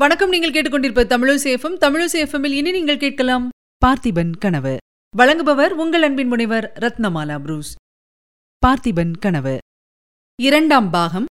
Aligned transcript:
வணக்கம். 0.00 0.30
நீங்கள் 0.32 0.52
கேட்டுக்கொண்டிருப்ப 0.52 1.02
தமிழசேஃபம் 1.12 1.74
தமிழசேஃபமில் 1.84 2.54
இனி 2.58 2.70
நீங்கள் 2.70 3.00
கேட்கலாம் 3.02 3.48
பார்த்திபன் 3.84 4.30
கனவு. 4.38 4.72
வழங்குபவர் 5.18 5.72
உங்கள் 5.82 6.02
அன்பின் 6.02 6.28
முனைவர் 6.28 6.66
ரத்னமாலா 6.84 7.36
புரூஸ். 7.38 7.72
பார்த்திபன் 8.66 9.12
கனவு. 9.18 9.54
இரண்டாம் 10.38 10.88
பாகம் 10.90 11.26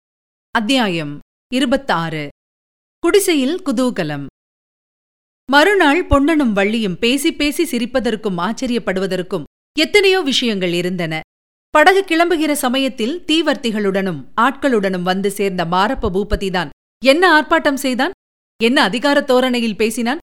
அத்தியாயம் 0.55 1.13
இருபத்தாறு. 1.51 2.27
குடிசையில் 3.03 3.55
குதூகலம். 3.69 4.25
மறுநாள் 5.49 6.01
பொன்னனும் 6.05 6.53
வள்ளியும் 6.59 6.99
பேசி 7.05 7.31
பேசி 7.33 7.65
சிரிப்பதற்கும் 7.71 8.41
ஆச்சரியப்படுவதற்கும் 8.47 9.47
எத்தனையோ 9.85 10.21
விஷயங்கள் 10.31 10.73
இருந்தன. 10.73 11.21
படகு 11.69 12.03
கிளம்புகிற 12.11 12.51
சமயத்தில் 12.65 13.17
தீவர்த்திகளுடனும் 13.31 14.21
ஆட்களுடனும் 14.47 15.09
வந்து 15.13 15.31
சேர்ந்த 15.31 15.65
மாரப்ப 15.75 16.15
பூபதிதான் 16.17 16.69
என்ன 17.03 17.23
ஆர்ப்பாட்டம் 17.37 17.83
செய்தான்? 17.87 18.15
என்ன 18.63 18.81
அதிகார 18.81 19.21
தோரணையில் 19.21 19.75
பேசினான்? 19.75 20.17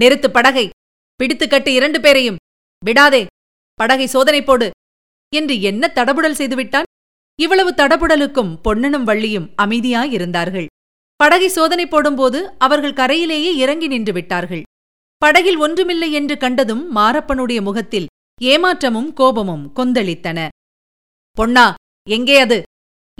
நிறுத்து 0.00 0.30
படகை. 0.30 0.68
பிடித்து 1.16 1.48
கட்டு 1.48 1.72
இரண்டு 1.72 2.00
பேரையும். 2.00 2.36
விடாதே. 2.84 3.26
படகை 3.74 4.06
சோதனை 4.06 4.42
போடு. 4.42 4.70
என்று 5.34 5.60
என்ன 5.60 5.92
தடபுடல் 5.94 6.34
செய்துவிட்டான்? 6.34 6.82
இவ்வளவு 7.40 7.70
தடபுடலுக்கும் 7.70 8.58
பொன்னனும் 8.62 9.06
வள்ளியும் 9.06 9.50
அமைதியாயிருந்தார்கள். 9.62 10.66
படகை 11.16 11.48
சோதனை 11.48 11.86
போடும்போது 11.86 12.54
அவர்கள் 12.58 12.92
கரையிலேயே 12.92 13.56
இறங்கி 13.56 13.86
நின்று 13.86 14.12
விட்டார்கள். 14.12 14.62
படகில் 15.16 15.56
ஒன்றுமில்லை 15.56 16.12
என்று 16.12 16.36
கண்டதும் 16.36 16.96
மாரப்பனுடைய 16.96 17.62
முகத்தில் 17.62 18.06
ஏமாற்றமும் 18.42 19.12
கோபமும் 19.12 19.72
கொந்தளித்தன. 19.74 20.48
பொன்னா 21.30 21.74
எங்கே 22.08 22.38
அது? 22.38 22.62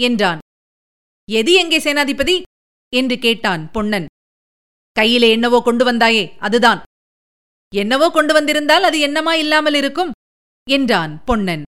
என்றான். 0.00 0.38
எது 1.30 1.52
எங்கே 1.52 1.78
சேனாதிபதி? 1.78 2.42
என்று 2.96 3.18
கேட்டான் 3.18 3.70
பொன்னன். 3.70 4.06
கையிலே 4.98 5.28
என்னவோ 5.36 5.58
கொண்டு 5.62 5.84
வந்தாயே 5.88 6.24
அதுதான். 6.46 6.80
என்னவோ 7.72 8.06
கொண்டு 8.10 8.32
வந்திருந்தால் 8.34 8.86
அது 8.88 8.98
என்னமா 9.06 9.32
இல்லாமல் 9.42 9.76
இருக்கும்? 9.80 10.12
என்றான் 10.66 11.14
பொன்னன். 11.28 11.64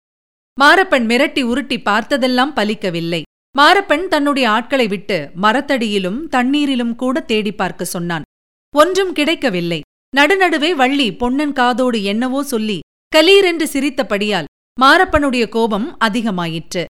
மாரப்பன் 0.58 1.06
மிரட்டி 1.10 1.42
உருட்டி 1.50 1.76
பார்த்ததெல்லாம் 1.88 2.54
பலிக்கவில்லை. 2.58 3.20
மாரப்பன் 3.54 4.04
தன்னுடைய 4.08 4.46
ஆட்களை 4.50 4.86
விட்டு 4.86 5.18
மரத்தடியிலும் 5.42 6.18
தண்ணீரிலும் 6.34 6.94
கூட 7.02 7.20
தேடி 7.30 7.52
பார்க்க 7.52 7.92
சொன்னான். 7.94 8.26
ஒன்றும் 8.74 9.12
கிடைக்கவில்லை. 9.12 9.80
நடுநடுவே 10.16 10.70
வள்ளி 10.80 11.08
பொன்னன் 11.22 11.54
காதோடு 11.60 11.98
என்னவோ 12.12 12.40
சொல்லி 12.52 12.78
கலீரென்று 13.12 13.66
சிரித்தபடியால் 13.74 14.48
மாரப்பனுடைய 14.78 15.44
கோபம் 15.48 15.86
அதிகமாயிற்று. 16.06 16.84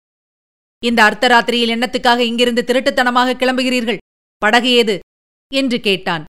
இந்த 0.84 1.00
அர்த்தராத்திரியில் 1.04 1.74
என்னத்துக்காக 1.76 2.22
இங்கிருந்து 2.30 2.64
திருட்டுத்தனமாக 2.68 3.36
கிளம்புகிறீர்கள்? 3.42 4.02
படகு 4.42 4.70
ஏது? 4.80 4.96
என்று 5.52 5.80
கேட்டான். 5.80 6.24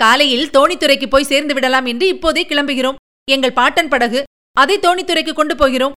காலையில் 0.00 0.50
தோணித்துறைக்கு 0.50 1.06
போய் 1.10 1.30
சேர்ந்து 1.30 1.54
விடலாம் 1.54 1.86
என்று 1.86 2.06
இப்போதே 2.08 2.44
கிளம்புகிறோம். 2.44 3.00
எங்கள் 3.28 3.52
பாட்டன் 3.52 3.88
படகு 3.88 4.20
அதை 4.56 4.76
தோணித்துறைக்கு 4.78 5.32
கொண்டு 5.32 5.54
போகிறோம் 5.56 5.96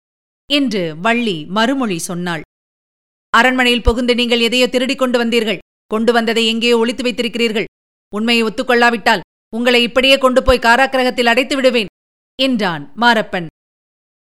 என்று 0.50 0.82
வள்ளி 0.96 1.36
மறுமொழி 1.56 1.98
சொன்னாள். 1.98 2.42
அரண்மனையில் 3.32 3.86
புகுந்து 3.88 4.14
நீங்கள் 4.14 4.40
எதையோ 4.40 4.66
திருடிக் 4.68 4.98
கொண்டு 4.98 5.18
வந்தீர்கள். 5.22 5.62
கொண்டு 5.86 6.12
வந்ததை 6.12 6.42
எங்கேயோ 6.46 6.78
ஒளித்து 6.78 7.02
வைத்திருக்கிறீர்கள். 7.06 7.68
உண்மையை 8.12 8.42
ஒத்துக்கொள்ளாவிட்டால் 8.42 9.24
உங்களை 9.52 9.82
இப்படியே 9.82 10.18
கொண்டு 10.18 10.40
போய் 10.42 10.64
காராக்கிரகத்தில் 10.66 11.30
அடைத்து 11.32 11.56
விடுவேன் 11.56 11.90
என்றான் 12.38 12.84
மாரப்பன். 12.96 13.46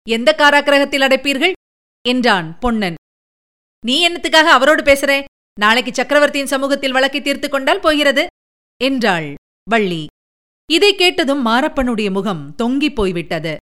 எந்த 0.06 0.30
காராக்கிரகத்தில் 0.38 1.04
அடைப்பீர்கள்? 1.06 1.52
என்றான் 2.04 2.58
பொன்னன். 2.58 2.96
நீ 3.84 4.08
என்னத்துக்காக 4.08 4.48
அவரோடு 4.56 4.82
பேசுறே? 4.82 5.18
நாளைக்கு 5.62 5.92
சக்கரவர்த்தியின் 5.94 6.52
சமூகத்தில் 6.52 6.94
வழக்கை 6.96 7.20
தீர்த்து 7.22 7.48
கொண்டால் 7.48 7.84
போகிறது 7.86 8.22
என்றாள் 8.80 9.28
வள்ளி. 9.66 10.02
இதை 10.70 10.90
கேட்டதும் 10.94 11.42
மாரப்பனுடைய 11.46 12.08
முகம் 12.16 12.42
தொங்கிப் 12.54 12.96
போய்விட்டது. 12.98 13.52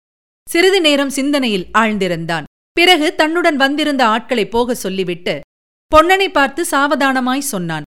சிறிது 0.47 0.79
நேரம் 0.81 1.13
சிந்தனையில் 1.19 1.67
ஆழ்ந்திருந்தான். 1.81 2.47
பிறகு 2.77 3.07
தன்னுடன் 3.21 3.59
வந்திருந்த 3.65 4.03
ஆட்களை 4.15 4.45
போக 4.49 4.75
சொல்லிவிட்டு 4.75 5.35
பொன்னனை 5.93 6.29
பார்த்து 6.29 6.63
சாவதானமாய் 6.71 7.51
சொன்னான். 7.53 7.87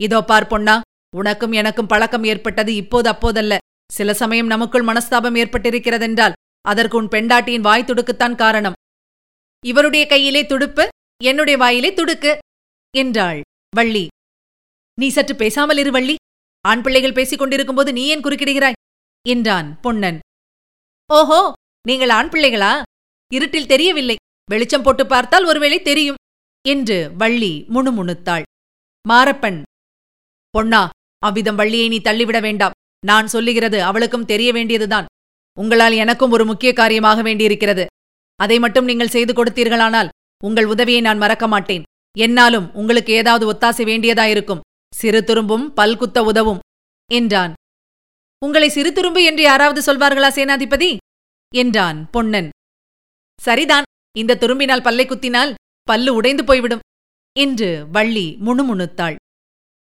இதோ 0.00 0.18
பார் 0.22 0.50
பொன்னா 0.52 0.74
உனக்கும் 1.16 1.54
எனக்கும் 1.60 1.90
பழக்கம் 1.92 2.24
ஏற்பட்டது 2.24 2.72
இப்போது 2.74 3.08
அப்போதல்ல. 3.12 3.54
சில 3.90 4.10
சமயம் 4.14 4.52
நமக்குள் 4.52 4.88
மனஸ்தாபம் 4.88 5.38
ஏற்பட்டிருக்கிறதென்றால் 5.42 6.36
அதற்கு 6.64 6.96
உன் 6.96 7.12
பெண்டாட்டியின் 7.14 7.66
வாய் 7.68 7.88
துடுக்குத்தான் 7.88 8.40
காரணம். 8.42 8.76
இவருடைய 9.64 10.04
கையிலே 10.06 10.42
துடுப்பு 10.46 10.84
என்னுடைய 11.24 11.56
வாயிலே 11.62 11.90
துடுக்கு 11.94 12.32
என்றாள். 13.02 13.40
வள்ளி 13.76 14.04
நீ 14.98 15.06
சற்று 15.14 15.34
பேசாமல் 15.42 15.80
இரு 15.82 15.90
வள்ளி. 15.96 16.14
ஆண் 16.64 16.82
பிள்ளைகள் 16.84 17.16
பேசிக் 17.16 17.40
கொண்டிருக்கும்போது 17.40 17.90
நீ 17.96 18.02
ஏன் 18.12 18.22
குறுக்கிடுகிறாய்? 18.24 18.78
என்றான் 19.26 19.68
பொன்னன். 19.84 20.18
ஓஹோ 21.10 21.40
நீங்கள் 21.88 22.12
ஆண் 22.18 22.30
பிள்ளைகளா? 22.32 22.72
இருட்டில் 23.32 23.70
தெரியவில்லை. 23.72 24.16
வெளிச்சம் 24.48 24.84
போட்டு 24.86 25.04
பார்த்தால் 25.06 25.48
ஒருவேளை 25.50 25.78
தெரியும் 25.88 26.20
என்று 26.64 26.98
வள்ளி 27.22 27.52
முணுமுணுத்தாள். 27.74 28.44
மாரப்பன் 29.04 29.58
பொன்னா 30.54 30.82
அவ்விதம் 31.22 31.58
வள்ளியை 31.60 31.86
நீ 31.92 31.98
தள்ளிவிட 32.00 32.38
வேண்டாம். 32.46 32.76
நான் 33.02 33.26
சொல்லுகிறது 33.34 33.78
அவளுக்கும் 33.88 34.28
தெரிய 34.32 34.50
வேண்டியதுதான். 34.56 35.08
உங்களால் 35.56 35.94
எனக்கும் 36.02 36.34
ஒரு 36.36 36.44
முக்கிய 36.50 36.70
காரியமாக 36.72 37.20
வேண்டியிருக்கிறது. 37.28 37.84
அதை 38.40 38.56
மட்டும் 38.64 38.88
நீங்கள் 38.90 39.14
செய்து 39.14 39.32
கொடுத்தீர்களானால் 39.32 40.12
உங்கள் 40.42 40.70
உதவியை 40.72 41.02
நான் 41.06 41.22
மறக்க 41.22 41.44
மாட்டேன். 41.52 41.84
என்னாலும் 42.16 42.66
உங்களுக்கு 42.74 43.12
ஏதாவது 43.12 43.44
ஒத்தாசை 43.52 43.84
வேண்டியதாயிருக்கும். 43.90 44.64
சிறு 44.94 45.20
துரும்பும் 45.20 45.66
பல்குத்த 45.76 46.18
உதவும் 46.24 46.62
என்றான். 47.10 47.52
உங்களை 48.42 48.68
சிறு 48.68 48.90
துரும்பு 48.92 49.20
என்று 49.24 49.42
யாராவது 49.42 49.80
சொல்வார்களா 49.86 50.30
சேனாதிபதி? 50.38 50.90
என்றான் 51.54 51.98
பொன்னன். 52.10 52.48
சரிதான் 53.40 53.86
இந்த 54.16 54.38
துரும்பினால் 54.40 54.82
பல்லை 54.82 55.06
குத்தினால் 55.06 55.52
பல்லு 55.88 56.14
உடைந்து 56.14 56.44
போய்விடும் 56.44 56.84
என்று 57.36 57.68
வள்ளி 57.92 58.26
முணுமுணுத்தாள். 58.46 59.16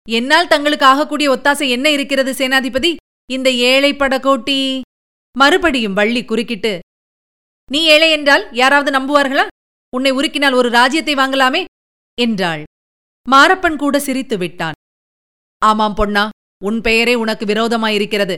என்னால் 0.09 0.51
தங்களுக்கு 0.53 0.87
ஆகக்கூடிய 0.87 1.29
ஒத்தாசை 1.31 1.67
என்ன 1.69 1.87
இருக்கிறது 1.91 2.33
சேனாதிபதி? 2.33 2.93
இந்த 3.31 3.49
ஏழை 3.71 3.93
படகோட்டி. 3.95 4.59
மறுபடியும் 5.37 5.93
வள்ளி 5.93 6.23
குறுக்கிட்டு 6.25 6.73
நீ 7.71 7.81
ஏழை 7.95 8.11
என்றால் 8.11 8.45
யாராவது 8.53 8.91
நம்புவார்களா? 8.99 9.45
உன்னை 9.97 10.11
உருக்கினால் 10.13 10.55
ஒரு 10.55 10.69
ராஜ்யத்தை 10.71 11.15
வாங்கலாமே 11.15 11.61
என்றாள். 12.19 12.65
மாரப்பன் 13.31 13.77
கூட 13.77 14.01
சிரித்து 14.01 14.39
விட்டான். 14.39 14.73
ஆமாம் 15.59 15.95
பொன்னா 15.95 16.29
உன் 16.65 16.81
பெயரே 16.81 17.15
உனக்கு 17.15 17.45
விரோதமாயிருக்கிறது. 17.45 18.37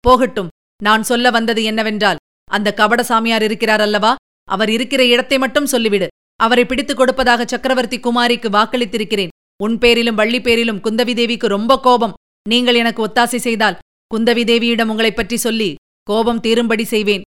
போகட்டும் 0.00 0.48
நான் 0.82 1.02
சொல்ல 1.02 1.30
வந்தது 1.30 1.62
என்னவென்றால் 1.62 2.16
அந்த 2.50 2.74
கபடசாமியார் 2.76 3.42
இருக்கிறார் 3.42 3.80
அல்லவா? 3.80 4.14
அவர் 4.44 4.70
இருக்கிற 4.70 5.06
இடத்தை 5.06 5.38
மட்டும் 5.38 5.66
சொல்லிவிடு. 5.66 6.06
அவரை 6.36 6.66
பிடித்துக் 6.66 6.96
கொடுப்பதாக 6.96 7.44
சக்கரவர்த்தி 7.46 7.98
குமாரிக்கு 7.98 8.50
வாக்களித்திருக்கிறேன். 8.50 9.28
உன் 9.62 9.78
பேரிலும் 9.78 10.14
வள்ளி 10.14 10.40
பேரிலும் 10.40 10.80
குந்தவி 10.80 11.14
தேவிக்கு 11.14 11.48
ரொம்ப 11.48 11.80
கோபம். 11.80 12.14
நீங்கள் 12.48 12.74
எனக்கு 12.74 13.06
ஒத்தாசை 13.06 13.36
செய்தால் 13.36 13.78
குந்தவி 14.14 14.44
தேவியிடம் 14.44 14.88
உங்களைப் 14.88 15.16
பற்றி 15.16 15.36
சொல்லி 15.36 15.74
கோபம் 16.02 16.40
தீரும்படி 16.40 16.82
செய்வேன். 16.82 17.22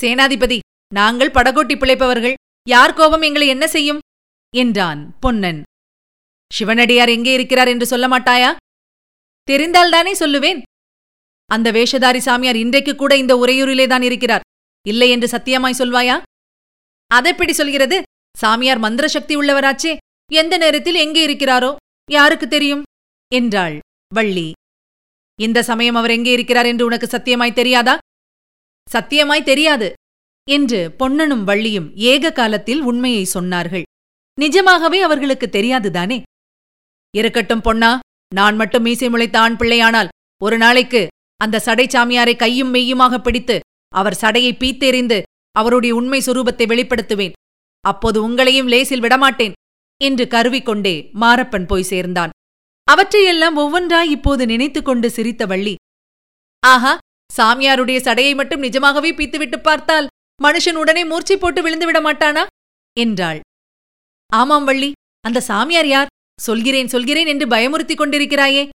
சேனாதிபதி 0.00 0.58
நாங்கள் 0.94 1.30
படகோட்டி 1.30 1.76
பிழைப்பவர்கள். 1.76 2.34
யார் 2.68 2.92
கோபம் 2.92 3.22
எங்களை 3.22 3.46
என்ன 3.46 3.68
செய்யும்? 3.68 3.98
என்றான் 4.54 5.18
பொன்னன். 5.18 5.62
சிவனடியார் 6.54 7.08
எங்கே 7.08 7.32
இருக்கிறார் 7.32 7.68
என்று 7.68 7.86
சொல்ல 7.86 8.08
மாட்டாயா? 8.08 8.56
தெரிந்தால்தானே 9.50 10.12
சொல்லுவேன். 10.20 10.62
அந்த 11.46 11.72
வேஷதாரி 11.72 12.18
சாமியார் 12.18 12.56
இன்றைக்கு 12.56 12.94
கூட 12.94 13.16
இந்த 13.16 13.36
உறையூரிலேதான் 13.36 14.02
இருக்கிறார். 14.02 14.40
இல்லை 14.86 15.10
என்று 15.10 15.28
சத்தியமாய் 15.28 15.78
சொல்வாயா? 15.78 16.22
அதெப்படி 17.06 17.52
சொல்கிறது? 17.52 18.02
சாமியார் 18.36 18.78
மந்திர 18.78 19.08
சக்தி 19.08 19.36
உள்ளவராச்சே. 19.36 19.96
எந்த 20.32 20.56
நேரத்தில் 20.56 20.94
எங்கே 20.94 21.26
இருக்கிறாரோ? 21.26 21.76
யாருக்கு 22.10 22.48
தெரியும்? 22.48 22.82
என்றாள் 23.34 23.78
வள்ளி. 24.14 24.52
இந்த 25.40 25.62
சமயம் 25.62 25.94
அவர் 25.94 26.10
எங்கே 26.10 26.32
இருக்கிறார் 26.32 26.66
என்று 26.66 26.84
உனக்கு 26.84 27.06
சத்தியமாய் 27.06 27.52
தெரியாதா? 27.52 27.98
சத்தியமாய் 28.92 29.42
தெரியாது 29.42 29.92
என்று 30.50 30.92
பொன்னனும் 30.92 31.46
வள்ளியும் 31.46 31.94
ஏக 31.94 32.32
காலத்தில் 32.32 32.80
உண்மையை 32.80 33.28
சொன்னார்கள். 33.34 33.82
நிஜமாகவே 34.38 34.98
அவர்களுக்கு 35.00 35.46
தெரியாதுதானே? 35.52 36.22
இருக்கட்டும் 37.14 37.60
பொன்னா 37.60 37.98
நான் 38.34 38.56
மட்டும் 38.56 38.82
மீசை 38.82 39.08
முளைத்த 39.08 39.36
ஆண் 39.38 39.56
பிள்ளையானால் 39.56 40.12
ஒரு 40.42 40.56
நாளைக்கு 40.56 41.06
அந்த 41.40 41.58
சடை 41.58 41.86
சாமியாரை 41.86 42.34
கையும் 42.36 42.74
மெய்யுமாக 42.74 43.18
பிடித்து 43.18 43.56
அவர் 43.94 44.18
சடையை 44.20 44.52
பீத்தெறிந்து 44.62 45.18
அவருடைய 45.50 45.94
உண்மை 45.94 46.20
சுரூபத்தை 46.26 46.66
வெளிப்படுத்துவேன். 46.72 47.36
அப்போது 47.84 48.18
உங்களையும் 48.28 48.68
லேசில் 48.68 49.00
விடமாட்டேன் 49.00 49.56
என்று 50.00 50.24
கருவிக்கொண்டே 50.26 50.94
மாரப்பன் 51.20 51.66
போய் 51.66 51.90
சேர்ந்தான். 51.92 52.34
அவற்றையெல்லாம் 52.88 53.56
ஒவ்வொன்றாய் 53.56 54.12
இப்போது 54.16 54.46
நினைத்துக் 54.46 54.84
கொண்டு 54.84 55.10
சிரித்த 55.10 55.46
வள்ளி. 55.46 55.74
ஆஹா 56.62 56.94
சாமியாருடைய 57.30 57.98
சடையை 58.06 58.34
மட்டும் 58.34 58.60
நிஜமாகவே 58.60 59.12
பீத்துவிட்டு 59.14 59.58
பார்த்தால் 59.62 60.06
மனுஷன் 60.40 60.78
உடனே 60.82 61.04
மூர்ச்சை 61.04 61.36
போட்டு 61.36 61.62
விழுந்து 61.62 61.86
விட 61.86 62.00
மாட்டானா 62.00 62.44
என்றாள். 62.96 63.40
ஆமாம் 64.32 64.64
வள்ளி 64.64 64.92
அந்த 65.24 65.40
சாமியார் 65.40 65.86
யார்? 65.86 66.12
சொல்கிறேன் 66.40 66.88
சொல்கிறேன் 66.88 67.26
என்று 67.26 67.46
பயமுறுத்திக் 67.46 68.00
கொண்டிருக்கிறாயே 68.00 68.68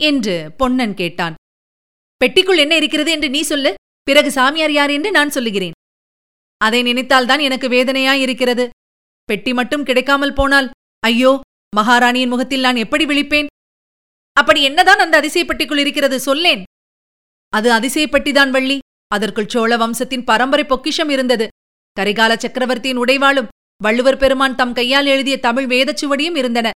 என்று 0.00 0.52
பொன்னன் 0.56 0.94
கேட்டான். 0.94 1.34
பெட்டிக்குள் 2.20 2.58
என்ன 2.58 2.76
இருக்கிறது 2.76 3.10
என்று 3.10 3.28
நீ 3.30 3.42
சொல்லு 3.42 3.74
பிறகு 4.02 4.30
சாமியார் 4.30 4.72
யார் 4.72 4.90
என்று 4.90 5.10
நான் 5.10 5.30
சொல்லுகிறேன். 5.30 5.76
அதை 6.60 6.80
நினைத்தால்தான் 6.82 7.40
எனக்கு 7.40 7.68
வேதனையாயிருக்கிறது. 7.68 8.68
பெட்டி 9.24 9.52
மட்டும் 9.54 9.84
கிடைக்காமல் 9.84 10.32
போனால் 10.32 10.70
ஐயோ 11.02 11.40
மகாராணியின் 11.76 12.28
முகத்தில் 12.28 12.60
நான் 12.60 12.76
எப்படி 12.76 13.04
விழிப்பேன்? 13.04 13.46
அப்படி 14.32 14.62
என்னதான் 14.62 14.98
அந்த 14.98 15.20
அதிசயப்பட்டிக்குள் 15.20 15.78
இருக்கிறது 15.78 16.20
சொல்லேன். 16.20 16.62
அது 17.48 17.68
அதிசயப்பட்டிதான் 17.72 18.50
வள்ளி 18.50 18.78
அதற்குள் 19.06 19.48
சோழ 19.48 19.76
வம்சத்தின் 19.76 20.24
பரம்பரை 20.24 20.64
பொக்கிஷம் 20.64 21.08
இருந்தது. 21.08 21.48
கரிகால 22.00 22.32
சக்கரவர்த்தியின் 22.36 22.98
உடைவாளும் 22.98 23.50
வள்ளுவர் 23.82 24.16
பெருமான் 24.16 24.54
தம் 24.54 24.72
கையால் 24.72 25.06
எழுதிய 25.06 25.38
தமிழ் 25.38 25.64
வேதச்சுவடியும் 25.64 26.36
இருந்தன. 26.36 26.70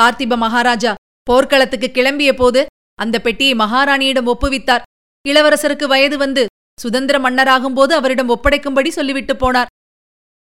பார்த்திப 0.00 0.36
மகாராஜா 0.36 0.94
போர்க்களத்துக்கு 1.22 1.90
கிளம்பிய 1.94 2.32
போது 2.32 2.66
அந்த 2.94 3.20
பெட்டியை 3.20 3.54
மகாராணியிடம் 3.54 4.26
ஒப்புவித்தார். 4.26 4.82
இளவரசருக்கு 5.28 5.86
வயது 5.86 6.18
வந்து 6.18 6.46
சுதந்திர 6.80 7.18
மன்னராகும்போது 7.18 7.92
அவரிடம் 7.92 8.28
ஒப்படைக்கும்படி 8.28 8.88
சொல்லிவிட்டு 8.88 9.34
போனார். 9.34 9.66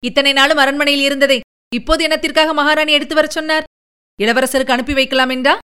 இத்தனை 0.04 0.34
நாளும் 0.34 0.58
அரண்மனையில் 0.58 1.04
இருந்ததை 1.04 1.40
இப்போது 1.76 2.08
என்னத்திற்காக 2.08 2.54
மகாராணி 2.54 2.92
எடுத்து 2.92 3.16
வரச் 3.16 3.32
சொன்னார்? 3.32 3.64
இளவரசருக்கு 4.22 4.72
அனுப்பி 4.72 4.94
வைக்கலாம் 4.94 5.30
என்றா? 5.30 5.58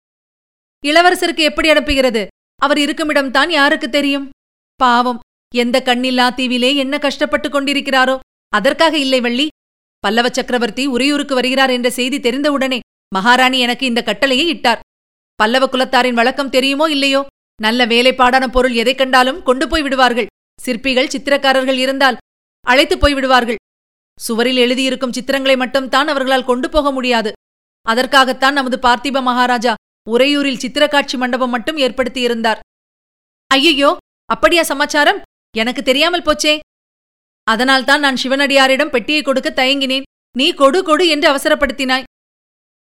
இளவரசருக்கு 0.85 1.43
எப்படி 1.49 1.69
அனுப்புகிறது? 1.69 2.27
அவர் 2.55 2.77
இருக்குமிடம்தான் 2.77 3.49
யாருக்கு 3.49 3.89
தெரியும்? 3.89 4.29
பாவம் 4.75 5.19
எந்த 5.55 5.81
கண்ணில்லா 5.85 6.27
தீவிலே 6.33 6.75
என்ன 6.75 6.97
கஷ்டப்பட்டுக் 6.97 7.55
கொண்டிருக்கிறாரோ? 7.55 8.19
அதற்காக 8.49 8.97
இல்லை 8.97 9.19
வள்ளி 9.21 9.47
பல்லவ 10.03 10.29
சக்கரவர்த்தி 10.29 10.87
உரியூருக்கு 10.87 11.33
வருகிறார் 11.33 11.69
என்ற 11.69 11.89
செய்தி 11.89 12.17
தெரிந்தவுடனே 12.19 12.79
மகாராணி 13.13 13.59
எனக்கு 13.59 13.85
இந்த 13.85 14.03
கட்டளையை 14.03 14.47
இட்டார். 14.47 14.79
பல்லவ 15.35 15.65
குலத்தாரின் 15.65 16.13
வழக்கம் 16.13 16.49
தெரியுமோ 16.49 16.89
இல்லையோ? 16.89 17.25
நல்ல 17.61 17.85
வேலைப்பாடான 17.85 18.47
பொருள் 18.47 18.73
எதைக் 18.73 18.97
கண்டாலும் 18.97 19.43
கொண்டு 19.43 19.67
போய் 19.67 19.81
விடுவார்கள். 19.81 20.25
சிற்பிகள் 20.61 21.07
சித்திரக்காரர்கள் 21.07 21.77
இருந்தால் 21.77 22.17
அழைத்துப் 22.67 23.01
போய் 23.01 23.13
விடுவார்கள். 23.13 23.55
சுவரில் 24.19 24.57
எழுதியிருக்கும் 24.57 25.13
சித்திரங்களை 25.13 25.57
மட்டும்தான் 25.57 26.07
அவர்களால் 26.07 26.45
கொண்டு 26.45 26.69
போக 26.69 26.91
முடியாது. 26.91 27.31
அதற்காகத்தான் 27.81 28.53
நமது 28.53 28.77
பார்த்திப 28.77 29.21
மகாராஜா 29.21 29.73
உறையூரில் 30.11 30.61
சித்திரக்காட்சி 30.65 31.17
மண்டபம் 31.17 31.49
மட்டும் 31.49 31.77
ஏற்படுத்தியிருந்தார். 31.77 32.59
ஐயையோ! 33.47 33.97
அப்படியா 34.25 34.63
சமாச்சாரம்? 34.63 35.21
எனக்கு 35.57 35.83
தெரியாமல் 35.83 36.21
போச்சே! 36.21 36.59
அதனால்தான் 37.43 37.99
நான் 37.99 38.19
சிவனடியாரிடம் 38.23 38.89
பெட்டியை 38.89 39.21
கொடுக்க 39.21 39.49
தயங்கினேன். 39.49 40.07
நீ 40.37 40.53
கொடு 40.53 40.83
கொடு 40.83 41.07
என்று 41.07 41.27
அவசரப்படுத்தினாய். 41.31 42.03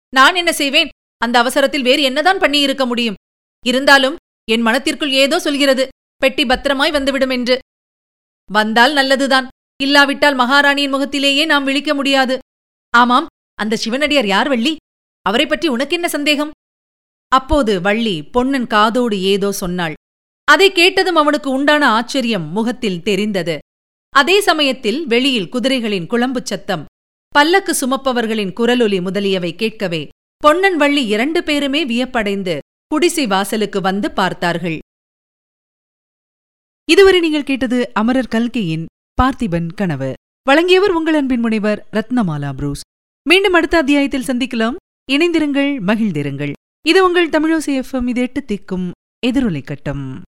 நான் 0.09 0.35
என்ன 0.35 0.53
செய்வேன்? 0.53 0.89
அந்த 1.19 1.39
அவசரத்தில் 1.39 1.83
வேறு 1.83 2.03
என்னதான் 2.03 2.39
பண்ணியிருக்க 2.39 2.87
முடியும்? 2.87 3.19
இருந்தாலும் 3.67 4.17
என் 4.51 4.61
மனத்திற்குள் 4.61 5.11
ஏதோ 5.11 5.39
சொல்கிறது. 5.39 5.89
பெட்டி 6.17 6.45
பத்திரமாய் 6.45 6.91
வந்துவிடும் 6.91 7.31
என்று. 7.31 7.59
வந்தால் 8.51 8.93
நல்லதுதான். 8.93 9.49
இல்லாவிட்டால் 9.83 10.35
மகாராணியின் 10.35 10.91
முகத்திலேயே 10.91 11.45
நாம் 11.45 11.65
விழிக்க 11.65 11.95
முடியாது. 11.95 12.39
ஆமாம் 12.95 13.27
அந்த 13.55 13.77
சிவனடியார் 13.77 14.27
யார் 14.27 14.49
வள்ளி? 14.49 14.77
அவரை 15.27 15.47
பற்றி 15.47 15.69
உனக்கென்ன 15.69 16.09
சந்தேகம்? 16.09 16.51
அப்போது 17.29 17.81
வள்ளி 17.81 18.23
பொன்னன் 18.23 18.67
காதோடு 18.67 19.21
ஏதோ 19.23 19.53
சொன்னாள். 19.53 19.95
அதை 20.45 20.73
கேட்டதும் 20.73 21.15
அவனுக்கு 21.15 21.51
உண்டான 21.51 21.89
ஆச்சரியம் 21.89 22.47
முகத்தில் 22.49 23.03
தெரிந்தது. 23.03 23.59
அதே 24.15 24.41
சமயத்தில் 24.41 25.07
வெளியில் 25.07 25.49
குதிரைகளின் 25.49 26.07
குழம்பு 26.07 26.41
சத்தம் 26.45 26.85
பல்லக்கு 27.29 27.77
சுமப்பவர்களின் 27.81 28.53
குரலொலி 28.61 29.03
முதலியவை 29.03 29.55
கேட்கவே 29.55 30.09
பொன்னன் 30.37 30.77
வள்ளி 30.77 31.07
இரண்டு 31.07 31.43
பேருமே 31.43 31.85
வியப்படைந்து 31.85 32.59
குடிசை 32.87 33.27
வாசலுக்கு 33.27 33.81
வந்து 33.81 34.11
பார்த்தார்கள். 34.11 34.79
இதுவரை 36.91 37.21
நீங்கள் 37.21 37.45
கேட்டது 37.45 37.91
அமரர் 37.93 38.29
கல்கையின் 38.29 38.85
பார்த்திபன் 39.23 39.71
கனவு. 39.75 40.13
வழங்கியவர் 40.43 40.91
உங்கள் 40.91 41.15
அன்பின் 41.15 41.41
முனைவர் 41.41 41.87
ரத்னமாலா 41.93 42.53
புரூஸ். 42.53 42.81
மீண்டும் 43.29 43.53
அடுத்த 43.53 43.77
அத்தியாயத்தில் 43.77 44.29
சந்திக்கலாம். 44.29 44.77
இணைந்திருங்கள் 45.13 45.73
மகிழ்ந்திருங்கள். 45.87 46.53
இது 46.89 47.05
உங்கள் 47.05 47.29
தமிழோசி 47.29 47.83
எஃப்எம் 47.83 48.09
இது 48.09 48.21
எட்டு 48.21 48.45
திக்கும் 48.45 48.91
எதிரொலை 49.27 49.65
கட்டம். 49.65 50.23